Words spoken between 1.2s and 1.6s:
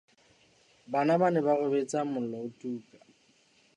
ba ne ba